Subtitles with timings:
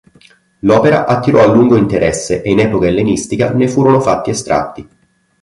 [0.61, 4.87] L'opera attirò a lungo interesse e in epoca ellenistica ne furono fatti estratti.